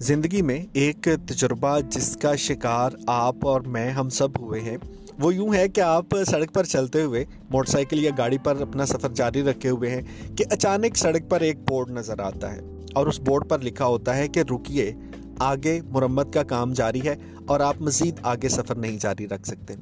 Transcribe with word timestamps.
زندگی 0.00 0.42
میں 0.42 0.58
ایک 0.72 1.08
تجربہ 1.26 1.78
جس 1.90 2.16
کا 2.16 2.34
شکار 2.36 2.90
آپ 3.06 3.34
اور 3.42 3.60
میں 3.60 3.90
ہم 3.90 4.08
سب 4.08 4.38
ہوئے 4.40 4.60
ہیں، 4.60 4.76
وہ 5.18 5.34
یوں 5.34 5.54
ہے 5.54 5.68
کہ 5.68 5.80
آپ 5.80 6.14
سڑک 6.26 6.52
پر 6.54 6.64
چلتے 6.64 7.02
ہوئے 7.02 7.24
موٹر 7.50 7.70
سائیکل 7.70 8.04
یا 8.04 8.10
گاڑی 8.18 8.38
پر 8.38 8.60
اپنا 8.60 8.86
سفر 8.86 9.08
جاری 9.08 9.42
رکھے 9.42 9.70
ہوئے 9.70 9.90
ہیں 9.90 10.02
کہ 10.36 10.44
اچانک 10.50 10.96
سڑک 10.96 11.28
پر 11.28 11.40
ایک 11.40 11.58
بورڈ 11.68 11.90
نظر 11.90 12.20
آتا 12.20 12.54
ہے 12.56 12.60
اور 12.94 13.06
اس 13.06 13.20
بورڈ 13.20 13.48
پر 13.48 13.58
لکھا 13.58 13.86
ہوتا 13.86 14.16
ہے 14.16 14.28
کہ 14.28 14.40
رکیے، 14.40 14.92
آگے 15.38 15.80
مرمت 15.88 16.32
کا 16.32 16.42
کام 16.42 16.72
جاری 16.72 17.00
ہے 17.04 17.14
اور 17.46 17.60
آپ 17.60 17.80
مزید 17.80 18.14
آگے 18.22 18.48
سفر 18.48 18.74
نہیں 18.74 18.98
جاری 19.00 19.28
رکھ 19.28 19.46
سکتے۔ 19.48 19.74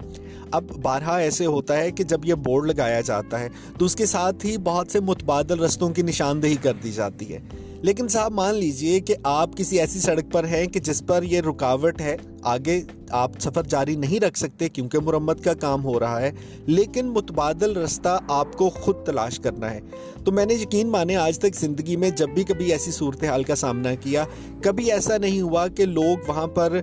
اب 0.51 0.65
بارہا 0.83 1.17
ایسے 1.17 1.47
ہوتا 1.47 1.77
ہے 1.77 1.91
کہ 1.91 2.05
جب 2.05 2.25
یہ 2.25 2.35
بورڈ 2.35 2.67
لگایا 2.67 3.01
جاتا 3.01 3.41
ہے 3.41 3.49
تو 3.79 3.85
اس 3.85 3.97
کے 3.97 4.07
ساتھ 4.07 4.47
ہی 4.47 4.57
بہت 4.57 4.91
سے 4.91 5.01
متبادل 5.01 5.61
رستوں 5.61 5.89
کی 5.91 6.03
نشاندہی 6.03 6.57
کر 6.63 6.75
دی 6.83 6.93
جاتی 6.93 7.33
ہے۔ 7.35 7.39
لیکن 7.83 8.09
صاحب 8.09 8.33
مان 8.33 8.55
لیجیے 8.55 9.01
کہ 9.01 9.15
آپ 9.23 9.57
کسی 9.57 9.81
ایسی 9.81 10.01
سڑک 10.01 10.33
پر 10.33 10.45
ہیں 10.45 10.67
کہ 10.67 10.81
جس 10.81 11.07
پر 11.07 11.23
یہ 11.23 11.41
رکاوٹ 11.41 12.01
ہے، 12.01 12.17
آگے 12.43 12.81
آپ 13.11 13.31
سفر 13.39 13.63
جاری 13.63 13.97
نہیں 13.97 14.21
رکھ 14.21 14.39
سکتے 14.39 14.69
کیونکہ 14.69 14.99
مرمت 14.99 15.45
کا 15.45 15.55
کام 15.55 15.85
ہو 15.85 16.01
رہا 16.01 16.21
ہے، 16.21 16.31
لیکن 16.67 17.07
متبادل 17.07 17.77
رستہ 17.77 18.19
آپ 18.29 18.53
کو 18.53 18.71
خود 18.71 19.05
تلاش 19.07 19.39
کرنا 19.39 19.71
ہے۔ 19.71 19.81
تو 20.25 20.33
میں 20.33 20.47
نے 20.47 20.55
یقین 20.55 20.89
مانے 20.89 21.17
آج 21.17 21.39
تک 21.39 21.57
زندگی 21.57 21.97
میں 21.97 22.11
جب 22.11 22.29
بھی 22.29 22.45
کبھی 22.45 22.73
ایسی 22.73 22.91
صورتحال 22.91 23.43
کا 23.43 23.55
سامنا 23.55 23.95
کیا، 23.95 24.25
کبھی 24.63 24.93
ایسا 24.93 25.19
نہیں 25.19 25.41
ہوا 25.41 25.67
کہ 25.69 25.85
لوگ 25.85 26.29
وہاں 26.29 26.47
پر 26.47 26.81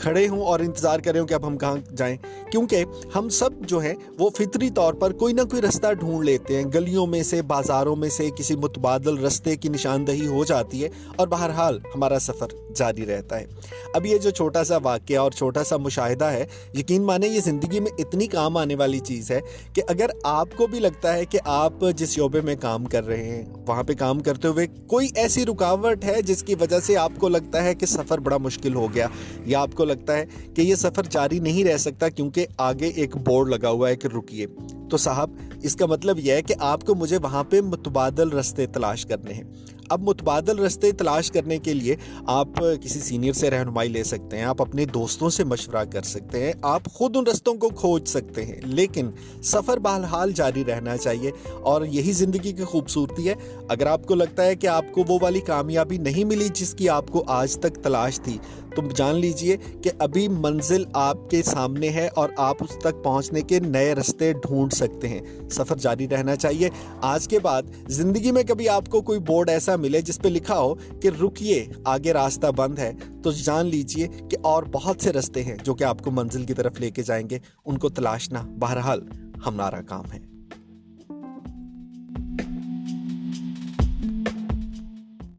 کھڑے 0.00 0.28
ہوں 0.28 0.42
اور 0.42 0.60
انتظار 0.60 0.98
کریں 0.98 1.24
کہ 1.24 1.34
اب 1.34 1.46
ہم 1.46 1.58
کہاں 1.58 1.76
جائیں۔ 1.96 2.16
کیونکہ 2.50 2.84
ہم 3.14 3.28
سب 3.28 3.50
جو 3.60 3.78
ہیں 3.78 3.94
وہ 4.18 4.30
فطری 4.30 4.70
طور 4.70 4.94
پر 4.94 5.12
کوئی 5.12 5.34
نہ 5.34 5.40
کوئی 5.40 5.62
رستہ 5.62 5.92
ڈھونڈ 5.92 6.24
لیتے 6.24 6.56
ہیں۔ 6.56 6.64
گلیوں 6.74 7.06
میں 7.06 7.22
سے، 7.22 7.42
بازاروں 7.42 7.96
میں 7.96 8.08
سے 8.08 8.30
کسی 8.38 8.56
متبادل 8.56 9.18
رستے 9.18 9.56
کی 9.56 9.68
نشاندہی 9.68 10.26
ہو 10.26 10.44
جاتی 10.44 10.84
ہے 10.84 10.88
اور 11.16 11.28
بہرحال 11.28 11.78
ہمارا 11.94 12.18
سفر 12.18 12.46
جاری 12.74 13.06
رہتا 13.06 13.40
ہے۔ 13.40 13.46
اب 13.94 14.06
یہ 14.06 14.18
جو 14.18 14.30
چھوٹا 14.30 14.64
سا 14.64 14.76
واقعہ 14.82 15.16
اور 15.16 15.30
چھوٹا 15.30 15.64
سا 15.64 15.76
مشاہدہ 15.76 16.24
ہے، 16.24 16.46
یقین 16.74 17.02
مانے 17.02 17.28
یہ 17.28 17.40
زندگی 17.40 17.80
میں 17.80 17.92
اتنی 17.98 18.26
کام 18.26 18.56
آنے 18.56 18.74
والی 18.74 18.98
چیز 18.98 19.30
ہے 19.30 19.40
کہ 19.72 19.82
اگر 19.88 20.06
آپ 20.24 20.48
کو 20.56 20.66
بھی 20.66 20.78
لگتا 20.78 21.14
ہے 21.14 21.24
کہ 21.24 21.38
آپ 21.44 21.72
جس 21.96 22.10
شعبے 22.10 22.40
میں 22.40 22.54
کام 22.60 22.84
کر 22.84 23.06
رہے 23.06 23.24
ہیں، 23.24 23.44
وہاں 23.66 23.82
پہ 23.82 23.92
کام 23.92 24.20
کرتے 24.20 24.48
ہوئے 24.48 24.66
کوئی 24.86 25.08
ایسی 25.14 25.46
رکاوٹ 25.46 26.04
ہے 26.04 26.22
جس 26.22 26.42
کی 26.42 26.54
وجہ 26.60 26.80
سے 26.80 26.96
آپ 26.96 27.12
کو 27.18 27.28
لگتا 27.28 27.64
ہے 27.64 27.74
کہ 27.74 27.86
سفر 27.86 28.18
بڑا 28.18 28.36
مشکل 28.36 28.74
ہو 28.74 28.94
گیا 28.94 29.06
یا 29.44 29.60
آپ 29.60 29.70
کو 29.74 29.84
لگتا 29.86 30.16
ہے 30.16 30.24
کہ 30.56 30.62
یہ 30.62 30.74
سفر 30.74 31.02
جاری 31.10 31.38
نہیں 31.38 31.64
رہ 31.64 31.76
سکتا 31.76 32.08
کیونکہ 32.08 32.46
آگے 32.58 32.86
ایک 32.86 33.16
بورڈ 33.16 33.48
لگا 33.48 33.70
ہوا 33.70 33.88
ہے 33.88 33.96
کہ 33.96 34.08
رکیے۔ 34.08 34.46
تو 34.90 34.96
صاحب، 34.96 35.30
اس 35.62 35.76
کا 35.76 35.86
مطلب 35.86 36.18
یہ 36.18 36.32
ہے 36.32 36.42
کہ 36.42 36.54
آپ 36.58 36.84
کو 36.86 36.94
مجھے 36.94 37.18
وہاں 37.22 37.44
پہ 37.44 37.60
متبادل 37.60 38.28
رستے 38.28 38.66
تلاش 38.66 39.06
کرنے 39.06 39.32
ہیں۔ 39.32 39.44
اب 39.88 40.00
متبادل 40.02 40.58
رستے 40.58 40.92
تلاش 40.92 41.30
کرنے 41.30 41.58
کے 41.58 41.74
لیے 41.74 41.96
آپ 42.26 42.48
کسی 42.80 43.00
سینئر 43.00 43.32
سے 43.32 43.50
رہنمائی 43.50 43.88
لے 43.88 44.04
سکتے 44.04 44.36
ہیں، 44.36 44.44
آپ 44.44 44.62
اپنے 44.62 44.84
دوستوں 44.84 45.30
سے 45.30 45.44
مشورہ 45.44 45.84
کر 45.84 46.02
سکتے 46.02 46.46
ہیں، 46.46 46.52
آپ 46.62 46.82
خود 46.92 47.16
ان 47.16 47.26
رستوں 47.26 47.54
کو 47.54 47.68
کھوج 47.68 48.06
سکتے 48.06 48.44
ہیں۔ 48.44 48.60
لیکن 48.64 49.10
سفر 49.42 49.78
بہرحال 49.78 50.32
جاری 50.32 50.64
رہنا 50.64 50.96
چاہیے 50.96 51.30
اور 51.60 51.84
یہی 51.84 52.12
زندگی 52.12 52.52
کی 52.52 52.64
خوبصورتی 52.64 53.28
ہے۔ 53.28 53.34
اگر 53.68 53.86
آپ 53.86 54.06
کو 54.06 54.14
لگتا 54.14 54.44
ہے 54.44 54.54
کہ 54.54 54.66
آپ 54.66 54.84
کو 54.92 55.04
وہ 55.08 55.18
والی 55.22 55.40
کامیابی 55.40 55.98
نہیں 55.98 56.24
ملی 56.24 56.48
جس 56.54 56.74
کی 56.74 56.88
آپ 56.88 57.08
کو 57.08 57.24
آج 57.26 57.56
تک 57.56 57.74
تلاش 57.82 58.20
تھی، 58.20 58.38
تو 58.76 58.82
جان 58.96 59.14
لیجیے 59.14 59.56
کہ 59.82 59.90
ابھی 59.98 60.28
منزل 60.28 60.84
آپ 60.92 61.30
کے 61.30 61.42
سامنے 61.42 61.88
ہے 61.88 62.08
اور 62.14 62.28
آپ 62.36 62.56
اس 62.60 62.76
تک 62.78 63.04
پہنچنے 63.04 63.42
کے 63.42 63.60
نئے 63.60 63.94
رستے 63.94 64.32
ڈھونڈ 64.32 64.72
سکتے 64.76 65.08
ہیں۔ 65.08 65.48
سفر 65.50 65.76
جاری 65.76 66.08
رہنا 66.08 66.36
چاہیے۔ 66.36 66.70
آج 67.02 67.28
کے 67.28 67.38
بعد 67.38 67.62
زندگی 67.88 68.30
میں 68.30 68.42
کبھی 68.42 68.68
آپ 68.68 68.88
کو 68.88 69.02
کوئی 69.02 69.20
بورڈ 69.20 69.50
ایسا 69.50 69.76
ملے 69.76 70.00
جس 70.00 70.18
پہ 70.18 70.28
لکھا 70.28 70.58
ہو 70.58 70.74
کہ 70.74 71.08
رکیے، 71.22 71.66
آگے 71.84 72.12
راستہ 72.12 72.46
بند 72.46 72.78
ہے، 72.78 72.92
تو 73.22 73.32
جان 73.32 73.66
لیجیے 73.66 74.08
کہ 74.30 74.36
اور 74.42 74.62
بہت 74.62 75.02
سے 75.02 75.12
رستے 75.12 75.44
ہیں 75.44 75.56
جو 75.64 75.74
کہ 75.74 75.84
آپ 75.84 76.02
کو 76.02 76.10
منزل 76.10 76.44
کی 76.44 76.54
طرف 76.54 76.80
لے 76.80 76.90
کے 76.90 77.02
جائیں 77.02 77.30
گے۔ 77.30 77.38
ان 77.64 77.78
کو 77.78 77.88
تلاشنا 77.88 78.42
بہرحال 78.58 79.00
ہمارا 79.46 79.82
کام 79.82 80.12
ہے۔ 80.12 80.35